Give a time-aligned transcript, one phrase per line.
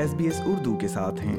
[0.00, 1.38] S B S Urdu کے ساتھ ہیں۔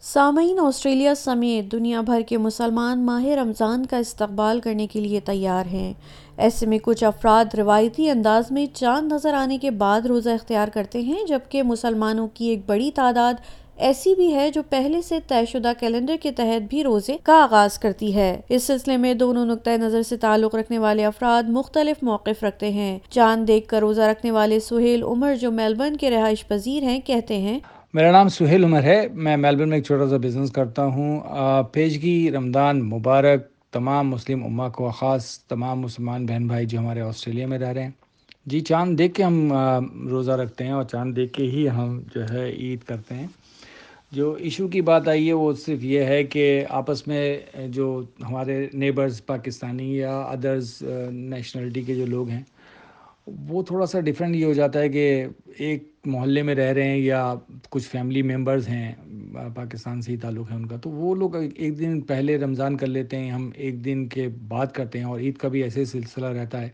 [0.00, 5.66] سامعین، آسٹریلیا سمیت دنیا بھر کے مسلمان ماہ رمضان کا استقبال کرنے کے لیے تیار
[5.66, 5.94] ہیں۔
[6.36, 11.00] ایسے میں کچھ افراد روایتی انداز میں چاند نظر آنے کے بعد روزہ اختیار کرتے
[11.00, 13.34] ہیں، جبکہ مسلمانوں کی ایک بڑی تعداد
[13.78, 17.78] ایسی بھی ہے جو پہلے سے طے شدہ کیلنڈر کے تحت بھی روزے کا آغاز
[17.78, 22.42] کرتی ہے۔ اس سلسلے میں دونوں نقطۂ نظر سے تعلق رکھنے والے افراد مختلف موقف
[22.44, 26.82] رکھتے ہیں۔ چاند دیکھ کر روزہ رکھنے والے سہیل عمر جو میلبرن کے رہائش پذیر
[26.82, 27.58] ہیں کہتے ہیں،
[27.94, 31.20] میرا نام سہیل عمر ہے۔ میں میلبرن میں ایک چھوٹا سا بزنس کرتا ہوں۔
[31.72, 37.46] پیشگی، رمضان مبارک، تمام مسلم امہ کو خاص تمام مسلمان بہن بھائی جو ہمارے آسٹریلیا
[37.46, 37.90] میں رہ رہے ہیں۔
[38.46, 39.52] جی چاند دیکھ کے ہم
[40.10, 43.26] روزہ رکھتے ہیں اور چاند دیکھ کے ہی ہم جو ہے عید کرتے ہیں۔
[44.12, 47.38] جو ایشو کی بات آئی ہے وہ صرف یہ ہے کہ آپس میں
[47.72, 50.76] جو ہمارے نیبرز پاکستانی یا ادرز
[51.10, 52.42] نیشنلٹی کے جو لوگ ہیں،
[53.48, 55.26] وہ تھوڑا سا ڈفرینٹ یہ ہو جاتا ہے کہ
[55.58, 57.34] ایک محلے میں رہ رہے ہیں یا
[57.70, 58.92] کچھ فیملی ممبرز ہیں،
[59.54, 62.86] پاکستان سے ہی تعلق ہے ان کا، تو وہ لوگ ایک دن پہلے رمضان کر
[62.86, 66.26] لیتے ہیں، ہم ایک دن کے بعد کرتے ہیں اور عید کا بھی ایسے سلسلہ
[66.26, 66.68] رہتا ہے۔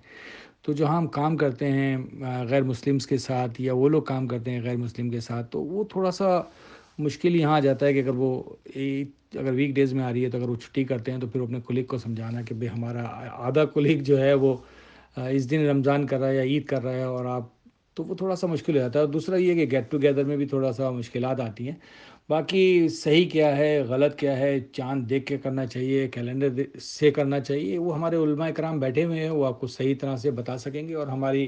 [0.62, 1.96] تو جو ہم کام کرتے ہیں
[2.48, 5.62] غیر مسلمس کے ساتھ یا وہ لوگ کام کرتے ہیں غیر مسلم کے ساتھ، تو
[5.62, 6.40] وہ تھوڑا سا
[6.98, 8.42] مشکل یہاں آ جاتا ہے کہ اگر وہ
[9.34, 11.40] اگر ویک ڈیز میں آ رہی ہے تو اگر وہ چھٹی کرتے ہیں تو پھر
[11.40, 13.04] اپنے کلیگ کو سمجھانا کہ بھائی ہمارا
[13.46, 14.54] آدھا کلیگ جو ہے وہ
[15.16, 17.42] اس دن رمضان کر رہا ہے یا عید کر رہا ہے اور آپ
[17.94, 20.36] تو وہ تھوڑا سا مشکل ہو جاتا ہے اور دوسرا یہ کہ گیٹ ٹوگیدر میں
[20.36, 21.74] بھی تھوڑا سا مشکلات آتی ہیں۔
[22.28, 27.40] باقی صحیح کیا ہے، غلط کیا ہے، چاند دیکھ کے کرنا چاہیے کیلنڈر سے کرنا
[27.40, 30.56] چاہیے، وہ ہمارے علماء کرام بیٹھے ہوئے ہیں، وہ آپ کو صحیح طرح سے بتا
[30.58, 31.46] سکیں گے اور ہماری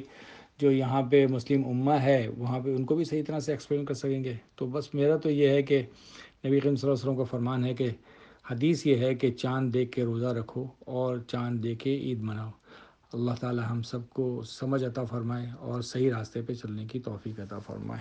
[0.59, 3.85] جو یہاں پہ مسلم امہ ہے، وہاں پہ ان کو بھی صحیح طرح سے ایکسپلین
[3.85, 5.79] کر سکیں گے۔ تو بس میرا تو یہ ہے کہ
[6.45, 7.91] نبی صلی اللہ علیہ وسلم کا فرمان ہے کہ
[8.51, 12.51] حدیث یہ ہے کہ چاند دیکھ کے روزہ رکھو اور چاند دیکھ کے عید مناؤ۔
[13.13, 17.41] اللہ تعالی ہم سب کو سمجھ عطا فرمائے اور صحیح راستے پہ چلنے کی توفیق
[17.41, 18.01] عطا فرمائے۔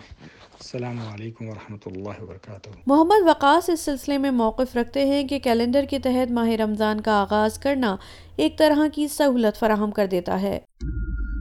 [0.54, 5.86] السلام علیکم ورحمۃ اللہ وبرکاتہ۔ محمد وقاص اس سلسلے میں موقف رکھتے ہیں کہ کیلنڈر
[5.90, 7.96] کے تحت ماہ رمضان کا آغاز کرنا
[8.36, 10.60] ایک طرح کی سہولت فراہم کر دیتا ہے۔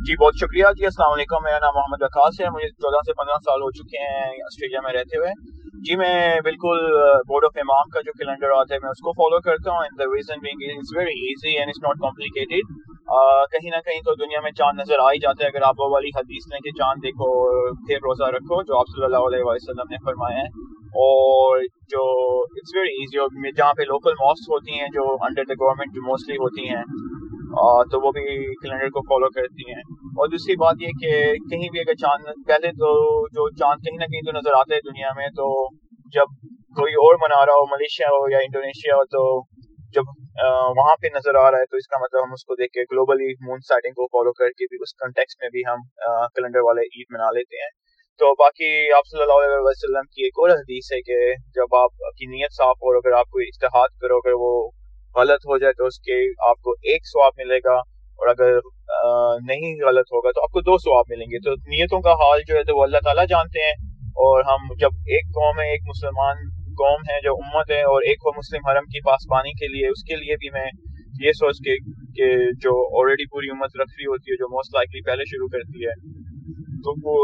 [0.06, 3.38] جی بہت شکریہ۔ جی السلام علیکم۔ میرا نام محمد وقاص ہے۔ مجھے چودہ سے پندرہ
[3.44, 5.31] سال ہو چکے ہیں آسٹریلیا میں رہتے ہوئے۔
[5.87, 6.78] جی میں بالکل
[7.28, 10.04] بورڈ آف امام کا جو کیلنڈر آتا ہے، میں اس کو فالو کرتا ہوں۔ The
[10.04, 12.64] reason being it's very easy and it's not complicated
[13.53, 15.88] کہیں نہ کہیں تو دنیا میں چاند نظر آ ہی جاتا ہے اگر آپ وہ
[15.94, 17.28] والی حدیث لیں کہ چاند دیکھو
[17.87, 20.48] پھر روزہ رکھو، جو آپ صلی اللہ علیہ وسلم نے فرمایا ہے۔
[21.04, 21.60] اور
[21.93, 22.03] جو
[22.43, 26.03] اٹس ویری ایزی اور جہاں پہ لوکل ماسک ہوتی ہیں، جو انڈر دا گورنمنٹ جو
[26.03, 26.84] موسٹلی ہوتی ہیں۔
[27.92, 28.22] تو وہ بھی
[28.54, 29.82] کیلنڈر کو فالو کرتی ہیں۔
[30.15, 31.10] اور دوسری بات یہ کہ
[31.50, 32.91] کہیں بھی اگر چاند، پہلے تو
[33.28, 35.70] جو چاند کہیں نہ کہیں تو نظر آتا ہے دنیا میں، تو
[36.14, 36.37] جب
[36.81, 39.25] کوئی اور منا رہا ہو، ملیشیا ہو یا انڈونیشیا ہو، تو
[39.94, 40.03] جب
[40.78, 42.82] وہاں پہ نظر آ رہا ہے تو اس کا مطلب ہم اس کو دیکھ کے
[42.82, 45.82] گلوبلی مون سائٹنگ کو فالو کر کے بھی اس کنٹیکس میں بھی ہم
[46.34, 47.70] کیلنڈر والے عید منا لیتے ہیں۔
[48.20, 52.03] تو باقی آپ صلی اللہ علیہ وسلم کی ایک اور حدیث ہے کہ جب آپ
[52.19, 54.70] کی نیت صاف ہو اگر آپ کوئی اشتہاد کرو، اگر وہ
[55.16, 56.16] غلط ہو جائے تو اس کے
[56.48, 57.76] آپ کو ایک سواب ملے گا،
[58.19, 58.58] اور اگر
[59.47, 62.54] نہیں غلط ہوگا تو آپ کو دو سواب ملیں گے۔ تو نیتوں کا حال جو
[62.54, 63.76] ہے تو وہ اللہ تعالیٰ جانتے ہیں،
[64.25, 66.44] اور ہم جب ایک قوم ہے، ایک مسلمان
[66.80, 70.04] قوم ہے، جو امت ہے، اور ایک وہ مسلم حرم کی پاسبانی کے لیے، اس
[70.04, 70.66] کے لیے بھی میں
[71.25, 71.75] یہ سوچ کے،
[72.16, 72.28] کہ
[72.62, 75.94] جو آلریڈی پوری امت رکھ رہی ہوتی ہے، جو موسٹ لائکلی پہلے شروع کرتی ہے،
[76.84, 77.16] تو وہ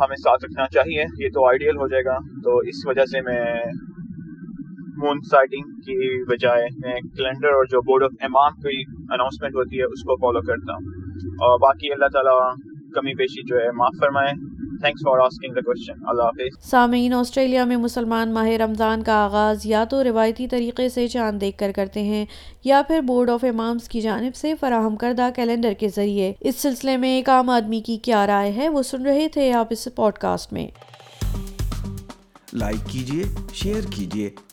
[0.00, 3.42] ہمیں ساتھ رکھنا چاہیے۔ یہ تو آئیڈیل ہو جائے گا۔ تو اس وجہ سے میں
[4.98, 8.82] مون سائٹنگ کی بجائے میں کیلنڈر اور جو بورڈ آف امام کی
[9.12, 10.86] اناؤنسمنٹ ہوتی ہے اس کو فالو کرتا ہوں۔
[11.30, 12.54] اور باقی اللہ تعالیٰ
[12.94, 14.58] کمی بیشی جو ہے معاف فرمائے
[16.60, 21.58] سامعین آسٹریلیا میں مسلمان ماہ رمضان کا آغاز یا تو روایتی طریقے سے چاند دیکھ
[21.58, 22.26] کر کرتے ہیں
[22.64, 26.96] یا پھر بورڈ آف امامز کی جانب سے فراہم کردہ کیلنڈر کے ذریعے۔ اس سلسلے
[26.96, 30.12] میں ایک عام آدمی کی کیا رائے ہے وہ سن رہے تھے آپ اس پوڈ
[30.12, 30.66] کاسٹ میں۔
[32.52, 34.30] لائک کیجیے شیئر کیجیے